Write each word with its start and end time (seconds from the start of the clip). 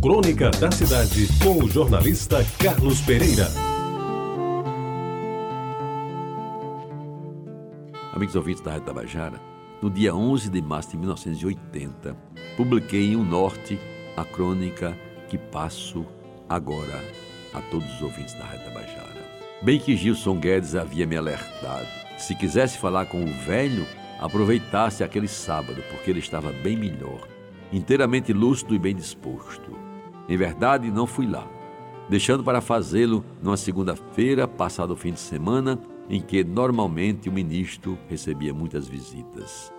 Crônica 0.00 0.48
da 0.52 0.70
Cidade, 0.70 1.26
com 1.42 1.64
o 1.64 1.68
jornalista 1.68 2.46
Carlos 2.62 3.00
Pereira. 3.00 3.48
Amigos 8.12 8.36
ouvintes 8.36 8.62
da 8.62 8.70
Rádio 8.70 8.86
Tabajara, 8.86 9.40
no 9.82 9.90
dia 9.90 10.14
11 10.14 10.50
de 10.50 10.62
março 10.62 10.90
de 10.92 10.98
1980, 10.98 12.16
publiquei 12.56 13.12
em 13.12 13.16
O 13.16 13.24
Norte 13.24 13.76
a 14.16 14.24
crônica 14.24 14.96
que 15.28 15.36
passo 15.36 16.06
agora 16.48 17.02
a 17.52 17.60
todos 17.62 17.92
os 17.94 18.00
ouvintes 18.00 18.34
da 18.34 18.44
Rádio 18.44 18.66
Tabajara. 18.66 19.26
Bem 19.62 19.80
que 19.80 19.96
Gilson 19.96 20.38
Guedes 20.38 20.76
havia 20.76 21.08
me 21.08 21.16
alertado. 21.16 21.88
Se 22.16 22.36
quisesse 22.36 22.78
falar 22.78 23.06
com 23.06 23.24
o 23.24 23.32
velho, 23.44 23.84
aproveitasse 24.20 25.02
aquele 25.02 25.26
sábado, 25.26 25.82
porque 25.90 26.08
ele 26.08 26.20
estava 26.20 26.52
bem 26.52 26.76
melhor, 26.76 27.26
inteiramente 27.72 28.32
lúcido 28.32 28.76
e 28.76 28.78
bem 28.78 28.94
disposto. 28.94 29.87
Em 30.28 30.36
verdade, 30.36 30.90
não 30.90 31.06
fui 31.06 31.26
lá, 31.26 31.46
deixando 32.08 32.44
para 32.44 32.60
fazê-lo 32.60 33.24
numa 33.42 33.56
segunda-feira, 33.56 34.46
passado 34.46 34.92
o 34.92 34.96
fim 34.96 35.12
de 35.12 35.20
semana, 35.20 35.80
em 36.10 36.20
que 36.20 36.44
normalmente 36.44 37.28
o 37.28 37.32
ministro 37.32 37.98
recebia 38.08 38.52
muitas 38.52 38.86
visitas. 38.86 39.72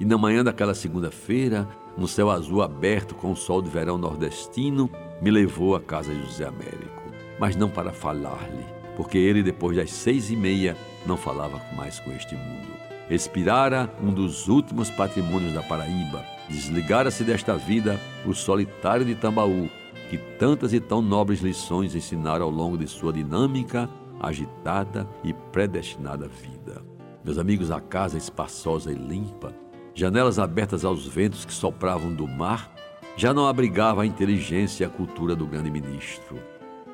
E 0.00 0.04
na 0.04 0.18
manhã 0.18 0.42
daquela 0.42 0.74
segunda-feira, 0.74 1.68
no 1.96 2.08
céu 2.08 2.28
azul 2.28 2.62
aberto 2.62 3.14
com 3.14 3.30
o 3.30 3.36
sol 3.36 3.62
de 3.62 3.70
verão 3.70 3.96
nordestino, 3.96 4.90
me 5.22 5.30
levou 5.30 5.76
à 5.76 5.80
casa 5.80 6.12
de 6.12 6.20
José 6.22 6.44
Américo, 6.44 7.02
mas 7.38 7.54
não 7.54 7.70
para 7.70 7.92
falar-lhe, 7.92 8.64
porque 8.96 9.16
ele, 9.16 9.44
depois 9.44 9.76
das 9.76 9.92
seis 9.92 10.30
e 10.30 10.36
meia, 10.36 10.76
não 11.06 11.16
falava 11.16 11.62
mais 11.76 12.00
com 12.00 12.10
este 12.10 12.34
mundo. 12.34 12.74
Expirara 13.10 13.92
um 14.02 14.10
dos 14.10 14.48
últimos 14.48 14.88
patrimônios 14.88 15.52
da 15.52 15.62
Paraíba, 15.62 16.24
desligara-se 16.48 17.22
desta 17.22 17.54
vida 17.54 18.00
o 18.24 18.32
solitário 18.32 19.04
de 19.04 19.14
Tambaú, 19.14 19.68
que 20.08 20.16
tantas 20.38 20.72
e 20.72 20.80
tão 20.80 21.02
nobres 21.02 21.40
lições 21.40 21.94
ensinaram 21.94 22.46
ao 22.46 22.50
longo 22.50 22.78
de 22.78 22.86
sua 22.86 23.12
dinâmica, 23.12 23.90
agitada 24.20 25.06
e 25.22 25.34
predestinada 25.34 26.28
vida. 26.28 26.82
Meus 27.22 27.36
amigos, 27.36 27.70
a 27.70 27.80
casa 27.80 28.16
espaçosa 28.16 28.90
e 28.90 28.94
limpa, 28.94 29.54
janelas 29.94 30.38
abertas 30.38 30.84
aos 30.84 31.06
ventos 31.06 31.44
que 31.44 31.52
sopravam 31.52 32.12
do 32.12 32.26
mar, 32.26 32.72
já 33.16 33.34
não 33.34 33.46
abrigava 33.46 34.02
a 34.02 34.06
inteligência 34.06 34.84
e 34.84 34.86
a 34.86 34.90
cultura 34.90 35.36
do 35.36 35.46
grande 35.46 35.70
ministro. 35.70 36.38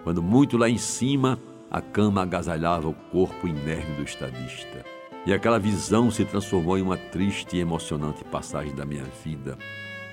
Quando 0.02 0.22
muito 0.22 0.56
lá 0.56 0.68
em 0.68 0.78
cima, 0.78 1.38
a 1.70 1.80
cama 1.80 2.22
agasalhava 2.22 2.88
o 2.88 2.94
corpo 2.94 3.46
inerme 3.46 3.94
do 3.94 4.02
estadista. 4.02 4.84
E 5.26 5.34
aquela 5.34 5.58
visão 5.58 6.10
se 6.10 6.24
transformou 6.24 6.78
em 6.78 6.82
uma 6.82 6.96
triste 6.96 7.56
e 7.56 7.60
emocionante 7.60 8.24
passagem 8.24 8.74
da 8.74 8.86
minha 8.86 9.04
vida. 9.22 9.58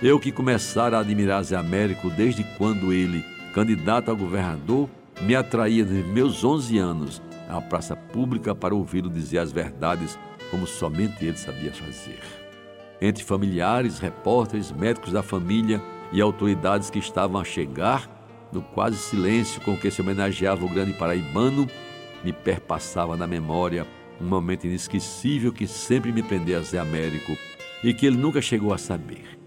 Eu 0.01 0.19
que 0.19 0.31
começara 0.31 0.97
a 0.97 0.99
admirar 0.99 1.43
Zé 1.43 1.55
Américo 1.55 2.09
desde 2.09 2.43
quando 2.57 2.91
ele, 2.91 3.23
candidato 3.53 4.11
a 4.11 4.13
governador, 4.13 4.89
me 5.21 5.33
atraía 5.33 5.85
desde 5.85 6.11
meus 6.11 6.43
11 6.43 6.77
anos 6.77 7.21
à 7.49 7.61
praça 7.61 7.95
pública 7.95 8.53
para 8.53 8.75
ouvi-lo 8.75 9.09
dizer 9.09 9.39
as 9.39 9.51
verdades 9.51 10.19
como 10.51 10.67
somente 10.67 11.25
ele 11.25 11.37
sabia 11.37 11.71
fazer. 11.71 12.19
Entre 13.01 13.23
familiares, 13.23 13.99
repórteres, 13.99 14.71
médicos 14.71 15.13
da 15.13 15.23
família 15.23 15.81
e 16.11 16.21
autoridades 16.21 16.89
que 16.89 16.99
estavam 16.99 17.39
a 17.39 17.43
chegar, 17.43 18.09
no 18.51 18.61
quase 18.61 18.97
silêncio 18.97 19.61
com 19.61 19.77
que 19.77 19.89
se 19.89 20.01
homenageava 20.01 20.65
o 20.65 20.69
grande 20.69 20.93
paraibano, 20.93 21.67
me 22.23 22.33
perpassava 22.33 23.15
na 23.15 23.27
memória 23.27 23.85
um 24.19 24.25
momento 24.25 24.65
inesquecível 24.65 25.51
que 25.51 25.67
sempre 25.67 26.11
me 26.11 26.23
prendeu 26.23 26.59
a 26.59 26.61
Zé 26.61 26.79
Américo 26.79 27.37
e 27.83 27.93
que 27.93 28.05
ele 28.05 28.17
nunca 28.17 28.41
chegou 28.41 28.73
a 28.73 28.77
saber. 28.77 29.37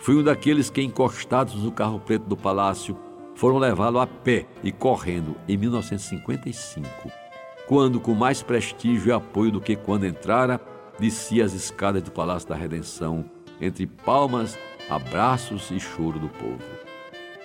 Fui 0.00 0.16
um 0.16 0.22
daqueles 0.22 0.70
que, 0.70 0.82
encostados 0.82 1.62
no 1.62 1.70
carro 1.70 2.00
preto 2.00 2.24
do 2.24 2.36
palácio, 2.36 2.96
foram 3.34 3.58
levá-lo 3.58 3.98
a 3.98 4.06
pé 4.06 4.46
e 4.62 4.72
correndo 4.72 5.36
em 5.46 5.56
1955, 5.56 6.88
quando, 7.66 8.00
com 8.00 8.14
mais 8.14 8.42
prestígio 8.42 9.08
e 9.08 9.12
apoio 9.12 9.52
do 9.52 9.60
que 9.60 9.76
quando 9.76 10.06
entrara, 10.06 10.60
descia 10.98 11.44
as 11.44 11.52
escadas 11.52 12.02
do 12.02 12.10
Palácio 12.10 12.48
da 12.48 12.54
Redenção, 12.54 13.24
entre 13.60 13.86
palmas, 13.86 14.58
abraços 14.88 15.70
e 15.70 15.78
choro 15.78 16.18
do 16.18 16.28
povo. 16.28 16.62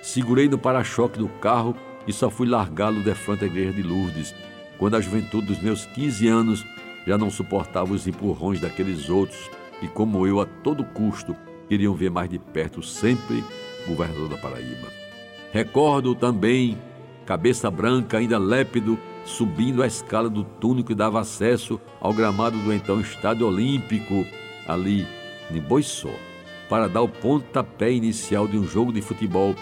Segurei 0.02 0.48
no 0.48 0.58
para-choque 0.58 1.18
do 1.18 1.28
carro 1.28 1.76
e 2.08 2.14
só 2.14 2.30
fui 2.30 2.48
largá-lo 2.48 3.02
de 3.02 3.14
frente 3.14 3.46
igreja 3.46 3.74
de 3.74 3.84
Lourdes, 3.84 4.36
quando 4.78 4.96
a 4.96 5.02
juventude 5.02 5.48
dos 5.48 5.60
meus 5.60 5.86
15 5.86 6.28
anos 6.28 6.66
já 7.06 7.18
não 7.18 7.30
suportava 7.30 7.94
os 7.94 8.08
empurrões 8.08 8.60
daqueles 8.60 9.10
outros 9.10 9.50
que, 9.80 9.88
como 9.88 10.26
eu, 10.26 10.40
a 10.40 10.46
todo 10.46 10.84
custo, 10.84 11.36
queriam 11.68 11.94
ver 11.94 12.10
mais 12.10 12.30
de 12.30 12.40
perto 12.40 12.82
sempre 12.82 13.44
o 13.86 13.90
governador 13.90 14.30
da 14.30 14.38
Paraíba. 14.38 14.88
Recordo 15.52 16.16
também, 16.16 16.78
cabeça 17.26 17.70
branca, 17.70 18.18
ainda 18.18 18.38
lépido, 18.38 18.98
subindo 19.24 19.82
a 19.82 19.88
escala 19.88 20.30
do 20.30 20.44
túnel 20.44 20.84
que 20.84 20.94
dava 20.94 21.20
acesso 21.20 21.80
ao 22.00 22.14
gramado 22.14 22.58
do 22.60 22.74
então 22.74 23.00
Estádio 23.00 23.48
Olímpico, 23.48 24.26
ali 24.68 25.08
em 25.52 25.60
Boiçó, 25.60 26.14
para 26.70 26.88
dar 26.88 27.02
o 27.02 27.08
pontapé 27.08 27.92
inicial 27.92 28.48
de 28.48 28.58
um 28.58 28.66
jogo 28.66 28.92
de 28.92 29.02
futebol 29.02 29.56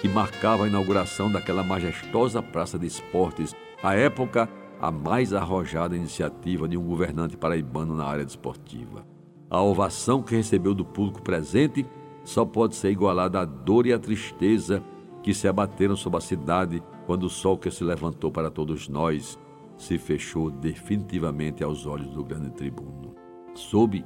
que 0.00 0.08
marcava 0.08 0.64
a 0.64 0.68
inauguração 0.68 1.30
daquela 1.30 1.62
majestosa 1.62 2.42
praça 2.42 2.78
de 2.78 2.86
esportes, 2.86 3.54
à 3.82 3.94
época 3.94 4.48
a 4.80 4.90
mais 4.90 5.34
arrojada 5.34 5.94
iniciativa 5.94 6.66
de 6.66 6.76
um 6.76 6.82
governante 6.82 7.36
paraibano 7.36 7.94
na 7.94 8.04
área 8.04 8.24
desportiva. 8.24 9.06
A 9.50 9.60
ovação 9.60 10.22
que 10.22 10.34
recebeu 10.34 10.74
do 10.74 10.84
público 10.84 11.20
presente 11.22 11.84
só 12.24 12.44
pode 12.44 12.76
ser 12.76 12.90
igualada 12.90 13.40
à 13.40 13.44
dor 13.44 13.86
e 13.86 13.92
à 13.92 13.98
tristeza 13.98 14.82
que 15.22 15.34
se 15.34 15.46
abateram 15.46 15.96
sobre 15.96 16.18
a 16.18 16.22
cidade 16.22 16.82
quando 17.04 17.24
o 17.24 17.30
sol 17.30 17.58
que 17.58 17.70
se 17.70 17.84
levantou 17.84 18.30
para 18.30 18.50
todos 18.50 18.88
nós 18.88 19.38
se 19.76 19.98
fechou 19.98 20.50
definitivamente 20.50 21.64
aos 21.64 21.86
olhos 21.86 22.08
do 22.08 22.24
grande 22.24 22.50
tribuno. 22.50 23.14
Soube 23.54 24.04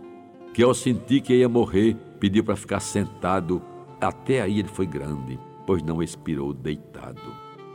que 0.52 0.62
ao 0.62 0.72
sentir 0.72 1.20
que 1.20 1.34
ia 1.34 1.48
morrer, 1.48 1.96
pediu 2.18 2.44
para 2.44 2.56
ficar 2.56 2.80
sentado. 2.80 3.60
Até 4.00 4.40
aí 4.40 4.60
ele 4.60 4.68
foi 4.68 4.86
grande, 4.86 5.38
pois 5.66 5.82
não 5.82 6.02
expirou 6.02 6.52
deitado. 6.52 7.20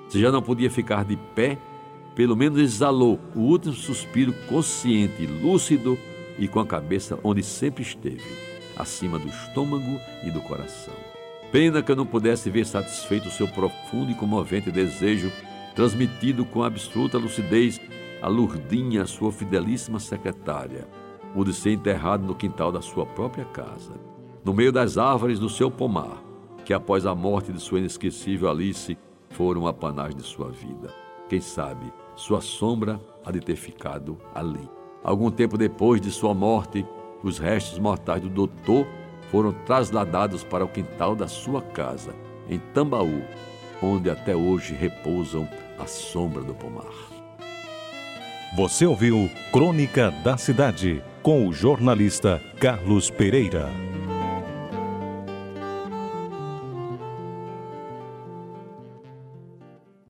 Se 0.07 0.19
já 0.19 0.31
não 0.31 0.41
podia 0.41 0.69
ficar 0.69 1.05
de 1.05 1.15
pé, 1.35 1.57
pelo 2.15 2.35
menos 2.35 2.59
exalou 2.59 3.19
o 3.35 3.41
último 3.41 3.73
suspiro 3.73 4.33
consciente, 4.47 5.25
lúcido 5.25 5.97
e 6.37 6.47
com 6.47 6.59
a 6.59 6.65
cabeça 6.65 7.19
onde 7.23 7.43
sempre 7.43 7.83
esteve, 7.83 8.23
acima 8.75 9.19
do 9.19 9.27
estômago 9.27 9.99
e 10.23 10.31
do 10.31 10.41
coração. 10.41 10.93
Pena 11.51 11.81
que 11.81 11.91
eu 11.91 11.95
não 11.95 12.05
pudesse 12.05 12.49
ver 12.49 12.65
satisfeito 12.65 13.27
o 13.27 13.31
seu 13.31 13.47
profundo 13.47 14.11
e 14.11 14.15
comovente 14.15 14.71
desejo, 14.71 15.31
transmitido 15.75 16.45
com 16.45 16.63
absoluta 16.63 17.17
lucidez 17.17 17.79
a 18.21 18.27
Lurdinha, 18.27 19.05
sua 19.05 19.31
fidelíssima 19.31 19.99
secretária, 19.99 20.87
o 21.35 21.43
de 21.43 21.53
ser 21.53 21.71
enterrado 21.71 22.25
no 22.25 22.35
quintal 22.35 22.71
da 22.71 22.81
sua 22.81 23.05
própria 23.05 23.45
casa, 23.45 23.93
no 24.43 24.53
meio 24.53 24.71
das 24.71 24.97
árvores 24.97 25.39
do 25.39 25.49
seu 25.49 25.71
pomar, 25.71 26.21
que 26.69 26.73
após 26.75 27.03
a 27.07 27.15
morte 27.15 27.51
de 27.51 27.59
sua 27.59 27.79
inesquecível 27.79 28.47
Alice 28.47 28.95
foram 29.31 29.65
a 29.65 29.73
panagem 29.73 30.15
de 30.15 30.21
sua 30.21 30.51
vida. 30.51 30.93
Quem 31.27 31.41
sabe 31.41 31.91
sua 32.15 32.41
sombra 32.41 33.01
há 33.25 33.31
de 33.31 33.39
ter 33.39 33.55
ficado 33.55 34.19
ali. 34.35 34.69
Algum 35.03 35.31
tempo 35.31 35.57
depois 35.57 35.99
de 35.99 36.11
sua 36.11 36.31
morte, 36.31 36.85
os 37.23 37.39
restos 37.39 37.79
mortais 37.79 38.21
do 38.21 38.29
doutor 38.29 38.85
foram 39.31 39.51
trasladados 39.65 40.43
para 40.43 40.63
o 40.63 40.67
quintal 40.67 41.15
da 41.15 41.27
sua 41.27 41.59
casa, 41.59 42.13
em 42.47 42.59
Tambaú, 42.59 43.23
onde 43.81 44.07
até 44.07 44.35
hoje 44.35 44.75
repousam 44.75 45.49
a 45.79 45.87
sombra 45.87 46.43
do 46.43 46.53
pomar. 46.53 46.85
Você 48.55 48.85
ouviu 48.85 49.27
Crônica 49.51 50.11
da 50.23 50.37
Cidade 50.37 51.01
com 51.23 51.47
o 51.47 51.51
jornalista 51.51 52.39
Carlos 52.59 53.09
Pereira. 53.09 53.88